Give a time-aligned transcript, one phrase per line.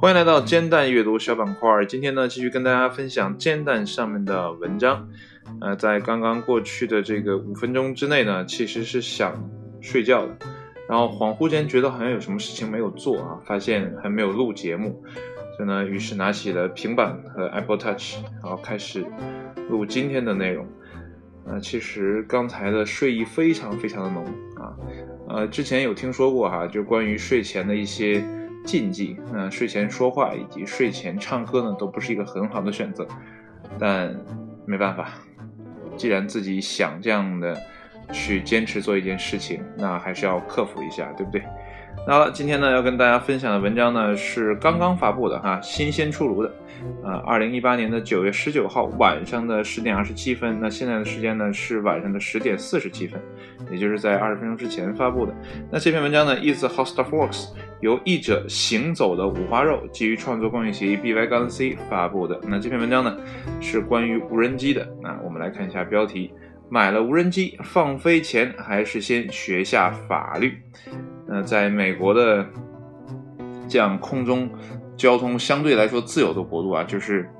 [0.00, 1.84] 欢迎来到煎蛋阅读小板块。
[1.84, 5.08] 今天呢，继续跟大家分享煎蛋上面的文章。
[5.60, 9.48] 呃，在刚刚过去的这个五分钟之内呢，其实是想
[9.80, 10.36] 睡觉的，
[10.88, 15.00] 然后恍惚间觉得好像有什么事情没有做啊，发现还没有录节目，
[15.56, 19.06] 所以呢，于是拿起了平板和 Apple Touch，然后开始
[19.70, 20.66] 录今天的内容。
[21.46, 24.26] 呃，其实刚才的睡意非常非常的浓。
[25.28, 28.24] 呃，之前有听说过哈，就关于睡前的一些。
[28.64, 33.06] 禁忌，那睡前说话以及睡前唱歌呢，都不是一个很好的选择。
[33.78, 34.14] 但
[34.66, 35.08] 没办法，
[35.96, 37.58] 既然自己想这样的
[38.12, 41.42] 去坚持做一件事情，那还是要克服一下，对不对？
[42.08, 46.50] 好了，今天呢要跟大家分享的文章呢是刚刚发布的哈，新鲜出炉的。
[47.04, 53.20] 呃，二零一八年的九月十九号晚上的十点二十七分，那现在的时间呢是晚上的十点四十七分，
[53.70, 55.34] 也就是在二十分钟之前发布的。
[55.70, 57.48] 那这篇文章呢，is how stuff works，
[57.82, 62.40] 由译者行走的五花肉基于创作公益协议 by 杠 c 发布的。
[62.48, 63.14] 那这篇文章呢
[63.60, 64.88] 是关于无人机的。
[65.02, 66.32] 那我们来看一下标题：
[66.70, 70.56] 买了无人机放飞前还是先学下法律？
[71.28, 72.46] 呃在美国的
[73.68, 74.48] 这样空中。
[74.96, 77.30] 交通相对来说自由的国度啊，就是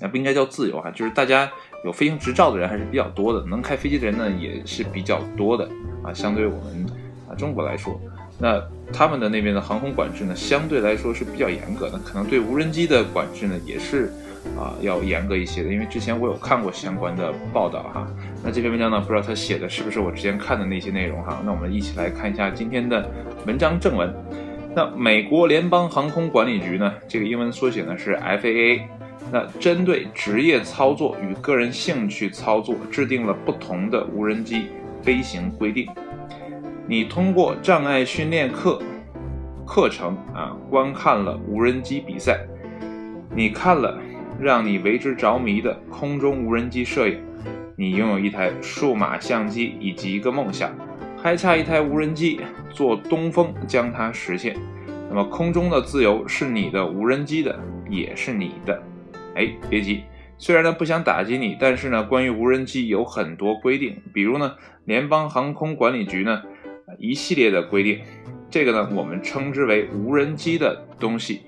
[0.00, 1.48] 啊不应该叫自由啊，就是大家
[1.84, 5.70] 有飞行执照的人还是比较多的，能开飞机的人呢也是比较多的
[6.02, 6.12] 啊。
[6.12, 6.84] 相对我们
[7.30, 8.00] 啊中国来说，
[8.38, 14.12] 那他们的那边的航空管制呢，相对来说是比较严格的，可能对无人机的管制呢也是
[14.56, 15.72] 啊要严格一些的。
[15.72, 18.06] 因为之前我有看过相关的报道哈。
[18.44, 21.42] 那这篇文章呢，不知道他写的是不是我之前看的那些内容哈。
[21.44, 23.10] 那我们一起来看一下今天的
[23.44, 24.14] 文章正文。
[24.74, 26.94] 那美国联邦航空管理局呢？
[27.08, 28.82] 这个英文缩写呢是 FAA。
[29.32, 34.66] 那针对职业操作与个人兴趣操作，制定了不同的无人机
[35.02, 35.88] 飞行规定。
[36.90, 38.80] 你通过障碍训练课
[39.66, 42.40] 课程啊，观看了无人机比赛，
[43.36, 44.00] 你看了
[44.40, 47.22] 让你为之着迷的空中无人机摄影，
[47.76, 50.72] 你拥有一台数码相机以及一个梦想。
[51.14, 52.40] 还差一台无人机
[52.70, 54.56] 做东风将它实现。
[55.10, 57.58] 那么空中的自由是你的，无人机的
[57.90, 58.82] 也是你的。
[59.34, 60.04] 哎，别急，
[60.38, 64.54] 虽然呢不想打击你，但是呢关于无人机有很多规定，比如呢
[64.86, 66.40] 联邦航空管理局呢
[66.98, 68.00] 一系列的规定，
[68.50, 71.42] 这个呢我们称之为无人机的东西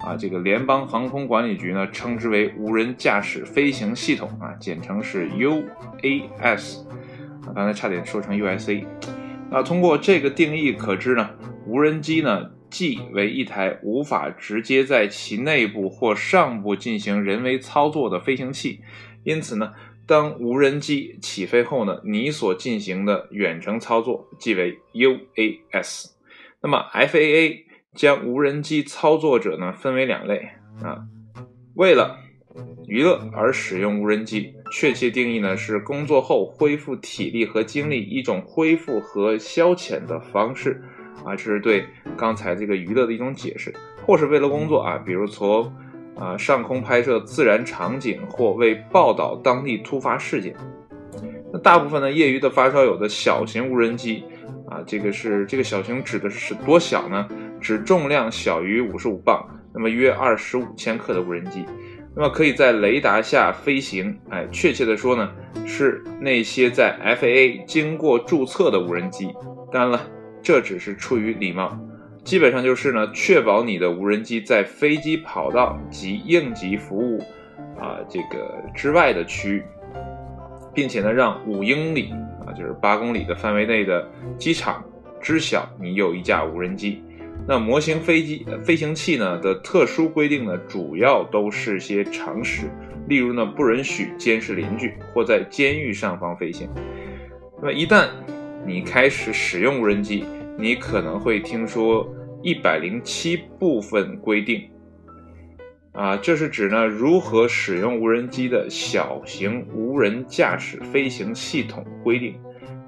[0.00, 6.84] 啊，这个联邦航空管理局呢称之为无人驾驶飞行系统啊，简称是 UAS
[7.46, 7.52] 啊。
[7.54, 8.84] 刚才差点说成 USA，
[9.50, 11.30] 那通过这个定义可知呢，
[11.66, 18.80] 无人机呢既为一台无法直接在其内部或上部进行人为操作的飞行器，
[19.24, 19.72] 因此呢，
[20.10, 26.06] 当无人机起飞后呢，你所进行的远程操作即为 UAS。
[26.60, 27.60] 那么 FAA
[27.94, 30.48] 将无人机操作者呢分为两类
[30.82, 30.98] 啊，
[31.74, 32.18] 为了
[32.88, 34.52] 娱乐而使用无人机。
[34.72, 40.82] 确切定义呢是工作后恢复体力和精力一种恢复和消遣的方式，
[41.24, 41.84] 啊，这是对
[42.16, 43.72] 刚才这个娱乐的一种解释，
[44.04, 45.72] 或是为了工作啊，比如从
[46.16, 50.54] 啊上空拍摄自然场景或为报道当地突发事件。
[51.52, 54.24] 那大部分呢业余的发烧友的小型无人机
[54.68, 57.26] 啊，这个是这个小型指的是多小呢？
[57.60, 59.44] 指重量小于五十五磅，
[59.74, 61.64] 那么约二十五千克的无人机。
[62.14, 65.30] 那么可以在雷达下飞行，哎，确切的说呢，
[65.66, 69.32] 是那些在 FAA 经过注册的无人机。
[69.70, 70.00] 当然了，
[70.42, 71.78] 这只是出于礼貌，
[72.30, 77.18] 基本上就是呢，确保你的无人机在飞机跑道及应急服务
[77.76, 79.62] 啊这个之外的区域，
[80.72, 82.14] 并且呢，让五英里
[82.46, 84.08] 啊，就是八公里的范围内的
[84.38, 84.80] 机场
[85.20, 87.02] 知晓你有一架无人机。
[87.48, 92.70] 那模型飞机飞行器呢的特殊规定呢，主要都是些常识，
[93.08, 96.68] 例如呢，不允许监视邻居或在监狱上方飞行。
[97.60, 98.06] 那么一旦
[98.64, 100.24] 你开始使用无人机，
[100.56, 102.08] 你可能会听说
[102.42, 104.68] 一百零七部分规定，
[105.92, 112.38] 啊，这是指呢如何使用无人机的小型无人驾驶飞行系统规定。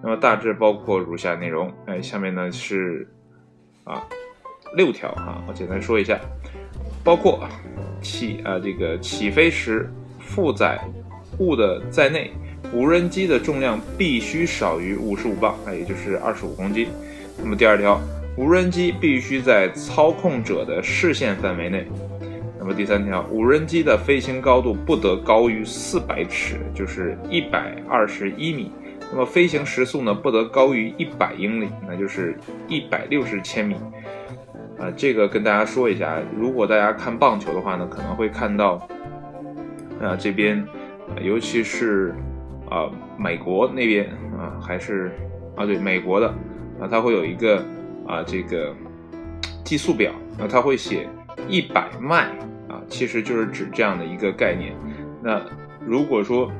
[0.02, 3.08] 那么大致包括如下内容，哎，下面呢是
[3.84, 4.02] 啊。
[4.74, 6.18] 六条啊，我简单说一下，
[7.04, 7.46] 包括
[8.00, 9.86] 起啊这个起飞时
[10.18, 10.80] 负载
[11.40, 12.30] 物的在内，
[12.72, 16.88] 无人机的重量必须少于五十五磅，那也就是二十五公斤。
[17.36, 18.00] 那么第二条，
[18.36, 21.86] 无人机必须在操控者的视线范围内。
[22.58, 28.70] 那么第三条，无人机的飞行高度不得高于四百尺，就是一百二十一米。
[29.10, 32.34] 那么飞行时速呢不得高于一百英里，那就是
[32.68, 33.74] 一百六十千米。
[34.78, 38.88] 啊，这个跟大家说一下，如果大家看棒球的话呢，可能会看到，
[40.00, 40.64] 啊这边，
[41.20, 42.14] 尤其是
[42.70, 44.06] 啊美国那边
[44.38, 45.12] 啊，还是
[45.54, 46.28] 啊对美国的
[46.80, 47.62] 啊，它会有一个
[48.12, 48.74] 啊这个
[49.64, 51.08] 计速表，那它会写
[51.48, 52.26] 一百迈
[52.68, 54.74] 啊，其实就是指这样的一个概念。
[55.22, 55.40] 那
[55.80, 56.50] 如果说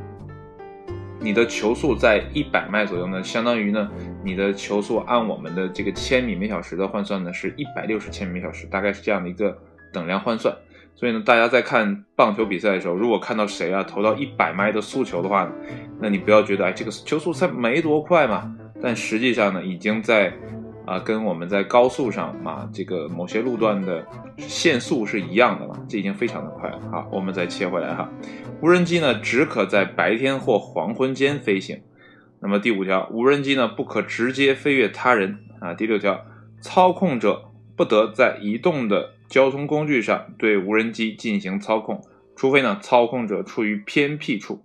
[1.20, 3.90] 你的球速在一百迈左右呢，相当于呢，
[4.25, 9.56] 你的球速按我们的这个千米每小时的换算呢，是一百六十千米每小时，大概是这样的一个
[9.93, 10.56] 等量换算。
[10.94, 15.50] 所以呢，大家在看棒球比赛的时候，如果看到谁啊投到一百迈的速球的话，
[16.00, 18.52] 那你不要觉得哎，这个球速才没多快嘛，
[18.82, 20.32] 但实际上呢，已经在
[20.84, 24.06] 啊跟我们在高速上嘛，这个某些路段的
[24.37, 26.81] 限速是一样的嘛，这已经非常的快了。
[26.90, 28.11] 好，我们再切回来哈。
[28.61, 31.81] 无人机呢，只可在白天或黄昏间飞行。
[32.40, 35.75] 那么第五条，无人机呢不可直接飞越他人啊。
[35.75, 36.25] 第六条，
[36.61, 42.02] 操控者不得在移动的交通工具上对无人机进行操控，
[42.34, 44.64] 除非呢操控者处于偏僻处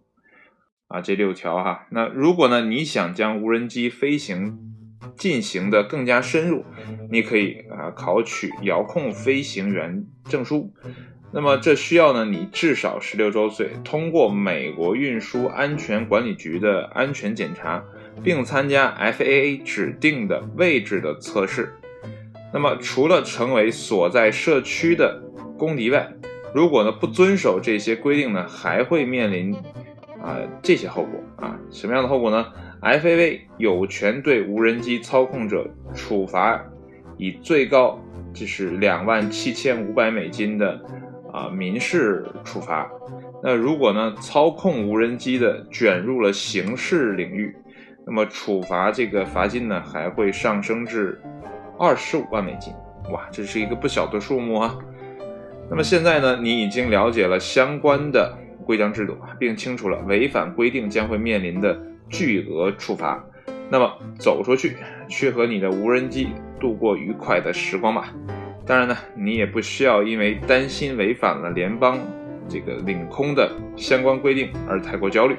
[0.87, 1.01] 啊。
[1.01, 4.57] 这六条哈，那如果呢你想将无人机飞行
[5.15, 6.63] 进行的更加深入，
[7.09, 10.73] 你可以啊考取遥控飞行员证书。
[11.31, 17.83] 那么这需要呢，你至少十六周岁，通过美国运输安全管理局的安全检查，
[18.23, 21.73] 并参加 FAA 指定的位置的测试。
[22.53, 25.21] 那么除了成为所在社区的
[25.57, 26.13] 公敌外，
[26.55, 29.53] 如果呢不遵守这些规定呢，还会面临
[30.23, 32.47] 啊这些后果啊什么样的后果呢
[32.81, 36.63] ？FAA 有权对无人机操控者处罚
[37.17, 37.99] 以最高
[38.33, 40.79] 就是两万七千五百美金的。
[41.33, 42.89] 啊，民事处罚。
[43.43, 47.55] 那如果呢，操控无人机的卷入了刑事领域，
[48.07, 51.21] 那么处罚这个罚金呢，还会上升至
[51.77, 52.73] 二十五万美金。
[53.11, 54.75] 哇，这是一个不小的数目啊。
[55.69, 58.35] 那么现在呢，你已经了解了相关的
[58.65, 61.77] 规章制度，并清楚了违反规定将会面临的
[62.09, 63.23] 巨额处罚。
[63.69, 64.77] 那么走出去，
[65.09, 68.13] 去和你的无人机度过愉快的时光吧。
[68.65, 71.99] 当然呢，你也不需要因为担心违反了联邦
[72.47, 75.35] 这个领空的相关规定而太过焦虑。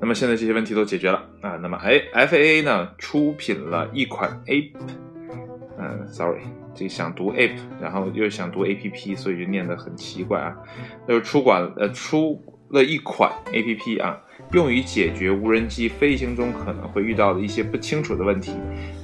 [0.00, 4.70] 那么现在这些问题都解决了啊，那么哎，FAA 呢出品了一款 App，
[5.78, 6.42] 嗯，sorry，
[6.74, 10.56] 这想读 App，然后又想读 APP，所以就念得很奇怪啊。
[11.06, 12.40] 就是出管呃出
[12.70, 14.22] 了一款 APP 啊，
[14.52, 18.52] 用于解决无人机飞行中可能会遇到的一些不清楚的问题。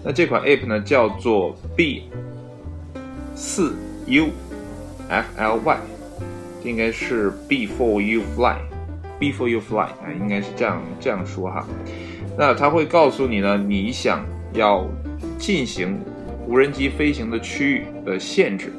[0.03, 2.05] 那这款 App 呢叫做 B。
[3.37, 3.75] 四
[4.07, 4.29] U
[5.09, 5.79] F L Y，
[6.63, 11.67] 应该是 Before You Fly，Before You Fly 啊，应该是这样这样说哈。
[12.39, 14.89] 那它会告诉你呢，你想要
[15.37, 15.99] 进行
[16.47, 18.73] 无人机飞行的区域的限制。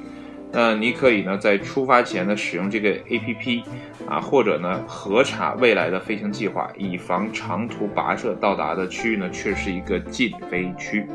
[0.56, 3.64] 那你可以呢，在出发前呢，使用这个 A P P
[4.08, 11.06] 啊，或者呢，核查未来的飞行计划，以防长途跋涉到达的区域呢，却是一个禁飞区。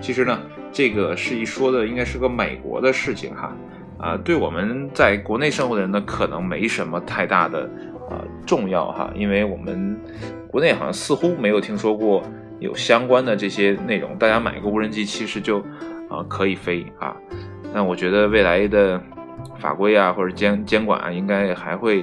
[0.00, 0.40] 其实呢。
[0.72, 3.56] 这个是一说的，应该是个美国的事情哈，
[3.98, 7.60] 啊，对我们在国内生活的人呢，可能没什么太大的
[8.10, 9.98] 呃重要哈，因为我们
[10.50, 12.22] 国内好像似乎没有听说过
[12.60, 15.60] 有相关的这些内容，大家买个无人机其实就
[16.10, 17.16] 啊可以飞啊，
[17.76, 18.98] 但我觉得未来的
[19.60, 22.02] 法规啊或者监监管啊，应该还会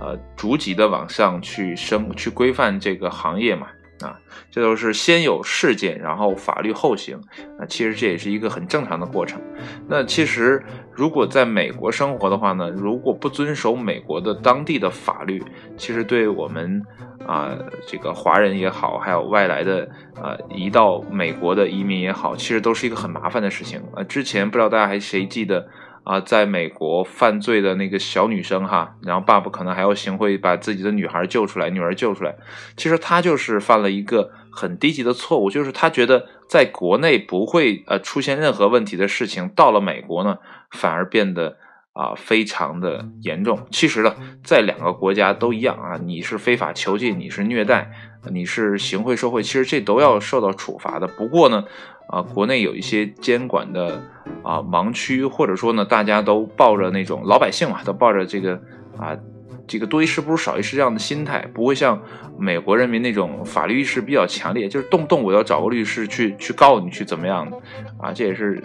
[0.00, 3.68] 呃逐级的往上去升去规范这个行业嘛。
[4.00, 4.18] 啊，
[4.50, 7.20] 这都是先有事件，然后法律后行。
[7.56, 9.40] 那其实这也是一个很正常的过程。
[9.86, 10.60] 那其实
[10.90, 15.40] 如果在美国生活的话呢，如果不遵守美国的当地的法律，
[15.76, 16.82] 其实对我们
[17.26, 19.88] 啊这个华人也好，还有外来的
[20.20, 23.82] 啊移到美国的移民也好，其实都是一个很麻烦的事情。
[23.94, 25.68] 呃，之前不知道大家还谁记得？
[26.04, 32.34] 啊，在美国犯罪的那个小女生哈，然后爸爸可能还要行贿把自己的女孩救出来，女儿救出来。
[32.76, 40.38] 其实他就是犯了一个很低级的错误，就是他觉得在国内不会呃出现任何问题的事情，到了美国呢
[40.72, 41.56] 反而变得
[41.92, 43.58] 啊非常的严重。
[43.70, 47.90] 其实呢，在两个国家都一样啊，你是非法囚禁，你是虐待，
[48.30, 51.06] 你是行贿受贿，其实这都要受到处罚的。
[51.06, 51.64] 不过呢。
[52.08, 53.98] 啊，国内有一些监管的
[54.42, 58.60] 啊盲区，或者说呢，大家都抱着那种老百姓嘛，都抱着这个
[58.98, 59.16] 啊
[59.66, 62.02] 这个多一事不如少一事这样的心态，不会像
[62.36, 67.56] 美国人民那种法律意识比较强烈，就是动不动我要找个律师去去告你去怎么样的
[67.98, 68.62] 啊，这也是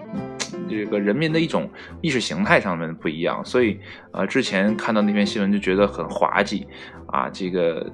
[0.68, 1.70] 这个人民的一种
[2.02, 3.80] 意识形态上面不一样，所以
[4.12, 6.68] 呃之前看到那篇新闻就觉得很滑稽
[7.08, 7.90] 啊，这个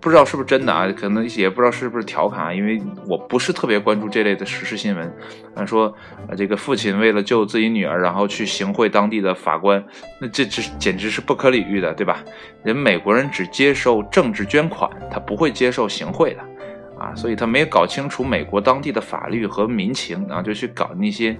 [0.00, 0.86] 不知道是不是真的啊？
[0.92, 5.12] 可能也不知道是不是调侃啊，因为我不是特别关注这类的时事新闻。
[5.56, 5.92] 啊，说
[6.28, 9.84] 啊，这个父亲为了救自己女儿，然后去行贿当地的法官，
[10.20, 12.22] 那这这简直是不可理喻的，对吧？
[12.62, 16.40] 人美国人只接受政治捐款，他不会接受行贿的，
[16.96, 21.36] 啊，所以他没有搞清楚美国当地的法律和民情，然后就去搞那些，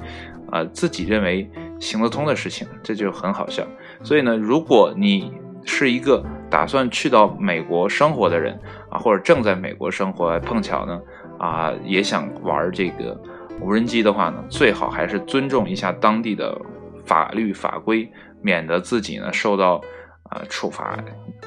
[0.50, 1.50] 啊，自己认为
[1.81, 3.67] 行得通的事情，这就很好笑。
[4.02, 5.33] 所以呢，如果你
[5.64, 8.59] 是一个打算去到美国生活的人
[8.90, 11.00] 啊，或者正在美国生活，碰巧呢
[11.38, 13.21] 啊也想玩这个
[13.61, 16.59] 无人机的话呢，最好还是尊重一下当地的
[17.05, 19.81] 法律法规，免得自己呢受到
[20.28, 20.99] 啊处罚。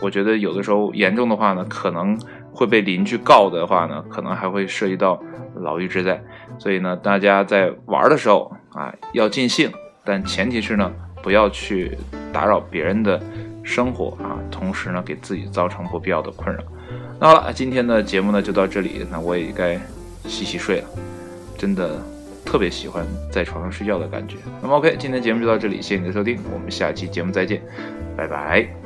[0.01, 2.19] 我觉得有的时候严重的话呢，可能
[2.51, 5.21] 会被邻居告的话呢，可能还会涉及到
[5.55, 6.21] 牢狱之灾。
[6.57, 9.71] 所以呢，大家在玩的时候啊要尽兴，
[10.03, 11.97] 但前提是呢不要去
[12.33, 13.21] 打扰别人的。
[13.63, 16.63] 生活啊，同时呢，给自己造成不必要的困扰。
[17.19, 19.79] 那好了，今天的节目呢就到这里，那我也该
[20.25, 20.87] 洗洗睡了。
[21.59, 22.01] 真的
[22.51, 24.35] 特别喜欢在床上睡觉的感觉。
[24.61, 27.61] 那么 OK，今天节目就到这里，谢谢你的收听，我们下期节目再见，
[28.17, 28.80] 拜拜。